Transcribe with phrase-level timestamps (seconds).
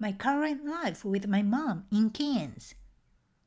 [0.00, 2.74] my current life with my mom in Cairns.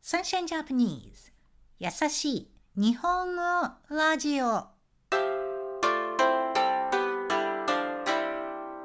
[0.03, 1.31] Sunshine Japanese
[1.79, 3.41] 優しい日本語
[3.89, 4.67] ラジオ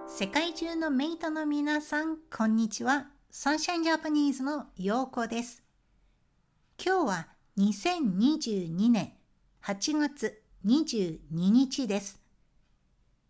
[0.07, 3.09] 世界中のメイトの皆さん、こんにちは。
[3.31, 5.62] Sunshine Japanese のようこです。
[6.82, 7.28] 今日は
[7.58, 9.12] 2022年
[9.62, 12.19] 8月22日です。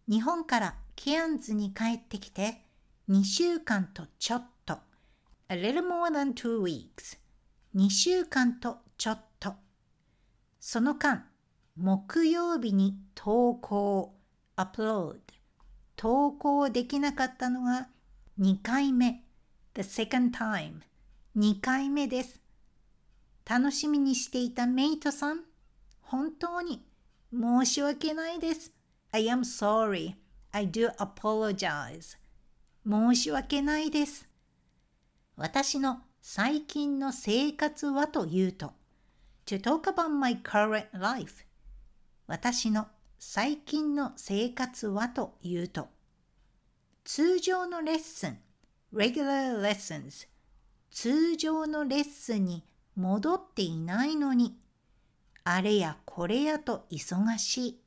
[0.08, 2.67] 日本からケアンズに帰ってきて
[3.08, 4.78] 2週間とちょっと。
[5.48, 7.18] A little more than two weeks
[7.74, 9.54] 2週間とちょっと。
[10.60, 11.24] その間
[11.74, 14.14] 木曜日に投稿。
[14.56, 15.20] アップロード
[15.96, 17.88] 投稿できなかったのが
[18.38, 19.24] 2回目。
[19.74, 20.80] The second time
[21.34, 22.42] 2回目です。
[23.46, 25.44] 楽しみにしていたメイトさん
[26.02, 26.84] 本当に
[27.32, 28.70] 申し訳ないです。
[29.12, 30.16] I am sorry.
[30.52, 32.18] I do apologize.
[32.88, 34.26] 申し訳ないです。
[35.36, 38.72] 私の最近の生活はというと、
[39.44, 41.44] to talk about my current life
[42.26, 45.88] 私の最近の生活はというと、
[47.04, 48.38] 通常のレッスン
[48.94, 50.26] regular lessons
[50.90, 52.64] 通常のレッスンに
[52.96, 54.58] 戻っていないのに、
[55.44, 57.80] あれやこれやと忙しい。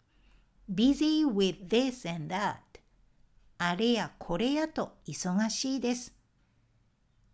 [0.72, 2.71] busy with this and that
[3.64, 6.16] あれやこれやと忙しいです。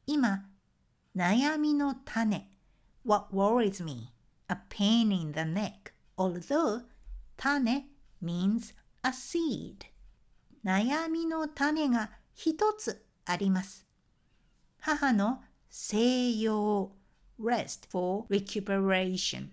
[0.05, 0.43] 今、
[1.15, 2.51] 悩みの種
[3.05, 4.11] What worries me?
[4.49, 6.81] A pain in the neck although
[7.37, 7.85] 種
[8.21, 9.85] means a seed
[10.65, 13.87] 悩みの種が一つあります。
[14.79, 16.91] 母の静養
[17.39, 19.47] rest for recuperation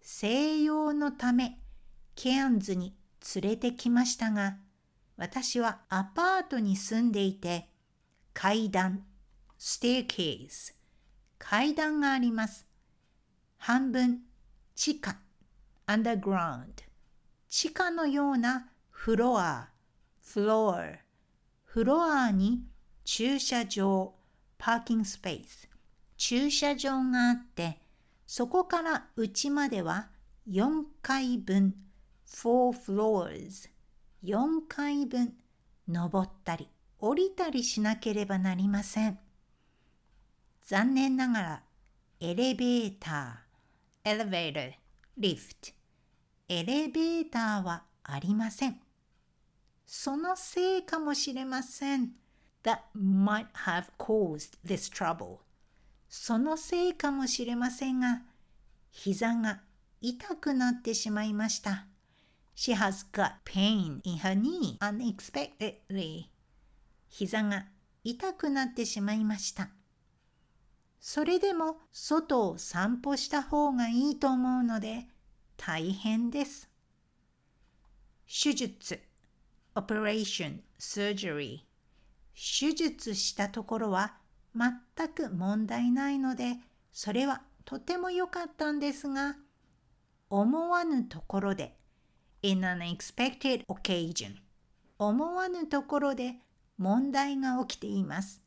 [0.00, 1.58] 静養のため
[2.14, 2.94] ケアンズに
[3.34, 4.58] 連れてきましたが、
[5.20, 7.68] 私はアパートに住んでいて、
[8.32, 9.04] 階段、
[9.58, 10.74] ステーケース、
[11.38, 12.66] 階段があります。
[13.58, 14.22] 半分、
[14.74, 15.18] 地下、
[15.84, 16.82] アンダーグラウンド、
[17.50, 19.68] 地下のようなフロア、
[20.24, 20.86] フロア、
[21.64, 22.64] フロアに
[23.04, 24.14] 駐車場、
[24.56, 25.68] パーキングスペース、
[26.16, 27.78] 駐車場があって、
[28.26, 30.08] そこから家までは
[30.48, 31.74] 4階分、
[32.26, 33.68] four floors
[34.24, 35.34] 4階分
[35.88, 39.18] 登ったり降りたりしなければなりません。
[40.66, 41.62] 残念ながら
[42.20, 44.72] エレベーター、エレベーター、
[45.16, 45.70] リフト、
[46.48, 48.80] エレベーターはありません。
[49.86, 52.10] そのせいかもしれません。
[52.62, 55.38] That might have caused this trouble.
[56.08, 58.22] そのせいかもしれませんが、
[58.90, 59.60] 膝が
[60.00, 61.86] 痛くなってしまいました。
[62.54, 66.26] She has got pain in her knee unexpectedly.
[67.08, 67.66] 膝が
[68.04, 69.70] 痛くなってしまいました。
[71.00, 75.06] それでも外を散歩した方がいいと思うので
[75.56, 76.68] 大変です。
[78.26, 79.00] 手術、
[79.74, 81.60] operation, surgery
[82.34, 84.14] 手術したところは
[84.54, 86.56] 全く問題ないので
[86.92, 89.36] それはとても良かったんですが
[90.28, 91.76] 思わぬところで
[92.42, 94.36] in an expected occasion
[94.98, 96.36] 思わぬところで
[96.78, 98.42] 問題が起きています。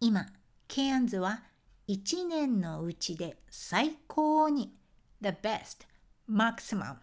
[0.00, 0.26] 今、
[0.66, 1.42] ケアンズは
[1.86, 4.74] 一年のうちで最高に
[5.20, 5.86] the best,
[6.30, 6.96] maximum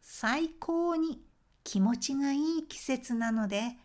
[0.00, 1.22] 最高に
[1.64, 3.76] 気持ちがいい季節なので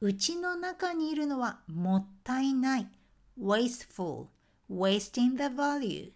[0.00, 2.88] うちの中にいるのはもったいない
[3.40, 4.26] wasteful,
[4.70, 6.10] wasting the value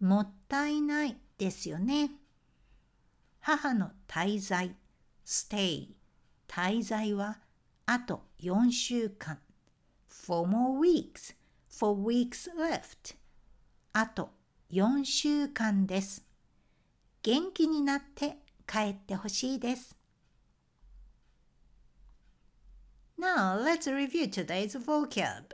[0.00, 2.10] もったいないですよね。
[3.40, 4.76] 母の滞在、
[5.24, 5.88] stay、
[6.46, 7.38] 滞在は
[7.86, 9.38] あと4週間。
[10.08, 11.34] four more weeks,
[11.68, 13.16] four weeks left.
[13.92, 14.30] あと
[14.70, 16.24] 4週間です。
[17.22, 18.36] 元気になって
[18.66, 19.96] 帰ってほしいです。
[23.18, 25.44] Now let's review today's vocab.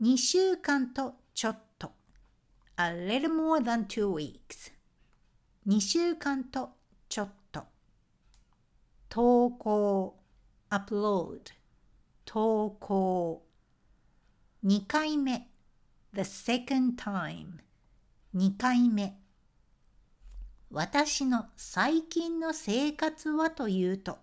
[0.00, 1.92] 2週間とちょっと。
[2.76, 4.72] A little more than two weeks.
[5.66, 6.70] 2週間と
[7.10, 7.64] ちょっと。
[9.10, 10.18] 投稿
[10.70, 11.40] アップロード
[12.24, 13.44] 投稿。
[14.64, 15.50] 2回目。
[16.14, 17.58] The second time
[18.34, 19.20] 2回目。
[20.70, 24.18] 私の最近の生活はというと。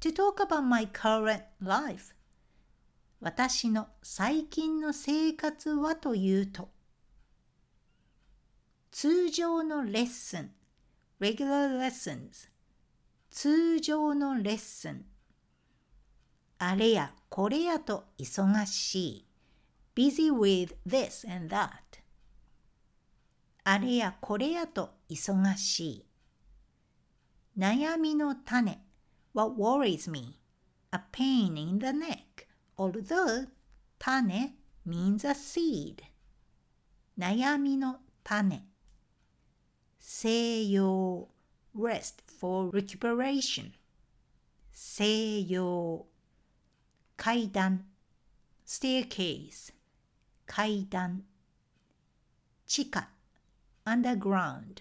[0.00, 2.14] To talk about my current life
[3.20, 6.75] 私の最近の生活はというと。
[8.98, 10.50] 通常のレッスン
[11.20, 12.48] regular lessons
[13.28, 15.04] 通常のレッスン
[16.56, 19.26] あれやこれやと忙しい。
[19.94, 21.68] busy with this and that.
[23.64, 26.06] あれやこれやと忙しい。
[27.58, 28.82] 悩みの種
[29.34, 30.40] What worries me?
[30.92, 32.48] A pain in the neck.
[32.78, 33.48] Although
[33.98, 34.54] 種
[34.86, 35.96] means a seed.
[37.18, 38.64] 悩みの種
[40.08, 41.26] 西洋
[41.74, 43.72] rest for recuperation
[44.72, 46.06] 西洋
[47.16, 47.84] 階段
[48.64, 49.72] staircase
[50.46, 51.24] 階段
[52.68, 53.08] 地下
[53.84, 54.76] underground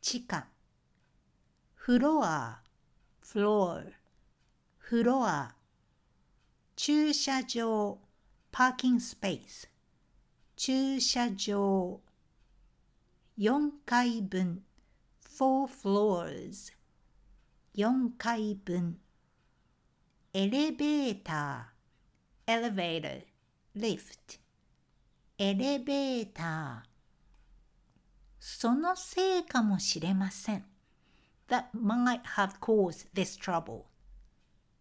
[0.00, 0.48] 地下
[1.74, 2.62] フロア
[3.22, 3.92] floor
[4.78, 5.54] フロア
[6.74, 7.98] 駐車場
[8.50, 9.68] parking space
[10.56, 12.00] 駐車場
[13.38, 14.62] 4階分
[15.26, 16.74] four floors
[17.74, 18.98] 4階分
[20.34, 23.24] エレベーター elevator
[23.74, 24.38] lift
[25.38, 26.88] エレベーター
[28.38, 30.64] そのせいかもしれません
[31.48, 33.84] that might have caused this trouble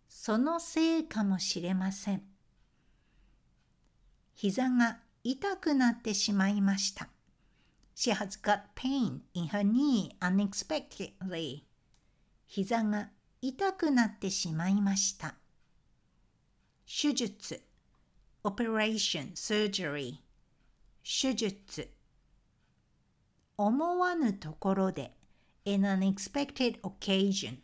[0.09, 2.23] そのせいかもしれません
[4.33, 7.07] 膝が痛くなってしまいました
[8.03, 11.65] She has got pain in her knee unexpectedly.
[12.47, 13.11] 膝が
[13.43, 15.35] 痛くなってしまいました。
[16.87, 17.61] 手術
[18.43, 20.15] operation, surgery
[21.03, 21.91] 手術
[23.55, 25.15] 思わぬところで
[25.65, 27.59] in an unexpected occasion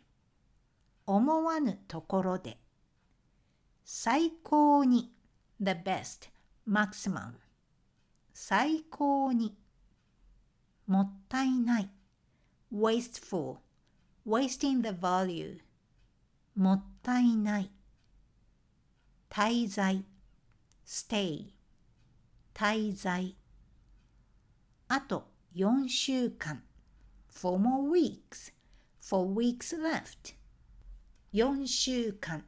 [1.04, 2.58] 思わぬところで
[3.84, 5.12] 最高に
[5.60, 6.30] the best,
[6.64, 7.32] maximum
[8.32, 9.56] 最高に
[10.87, 11.89] もったいない
[12.73, 13.57] wasteful
[14.27, 15.59] wasting the value
[16.55, 17.71] もったいない
[19.29, 20.03] 滞在
[20.85, 21.53] stay
[22.53, 23.35] 滞在
[24.87, 26.63] あと4週間
[27.31, 28.53] four more weeks
[29.01, 30.35] four weeks left
[31.33, 32.43] 4週間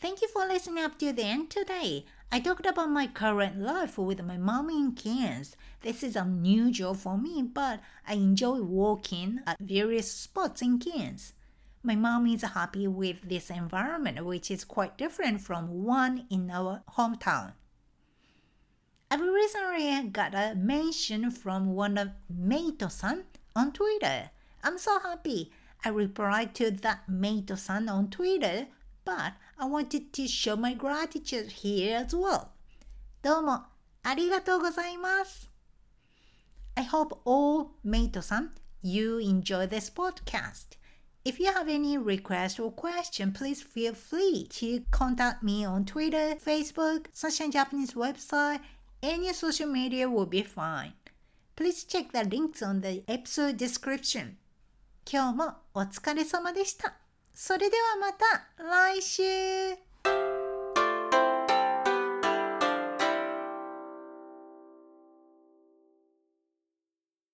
[0.00, 2.04] Thank you for listening up to the end today.
[2.33, 5.55] I talked about my current life with my mom in Cairns.
[5.81, 11.33] This is unusual for me, but I enjoy walking at various spots in Cairns.
[11.83, 16.81] My mom is happy with this environment, which is quite different from one in our
[16.97, 17.53] hometown.
[19.11, 23.25] I've recently got a mention from one of Meito-san
[23.55, 24.31] on Twitter.
[24.63, 25.51] I'm so happy.
[25.85, 28.69] I replied to that Meito-san on Twitter
[29.04, 32.48] but I wanted to show my gratitude here as well.
[33.22, 33.64] どうも
[34.02, 35.50] ありがとうございます。
[36.76, 38.50] I hope all mate-san
[38.82, 40.78] you enjoy this podcast.
[41.24, 46.36] If you have any request or question, please feel free to contact me on Twitter,
[46.36, 48.60] Facebook, Sunshine Japanese website,
[49.02, 50.92] any social media will be fine.
[51.56, 54.36] Please check the links on the episode description.
[55.04, 57.01] 今日もお疲れ様でした。
[57.33, 58.25] それではまた
[58.63, 59.92] 来週。